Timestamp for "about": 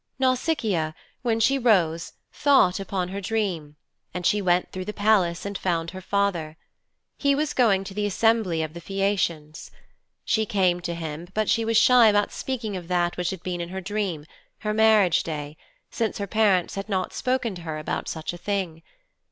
12.07-12.31, 17.77-18.07